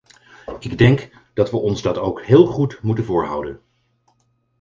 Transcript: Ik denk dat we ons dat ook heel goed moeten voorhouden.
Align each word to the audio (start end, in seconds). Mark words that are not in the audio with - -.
Ik 0.59 0.77
denk 0.77 1.09
dat 1.33 1.49
we 1.51 1.57
ons 1.57 1.81
dat 1.81 1.97
ook 1.97 2.21
heel 2.23 2.45
goed 2.45 2.81
moeten 2.81 3.05
voorhouden. 3.05 3.59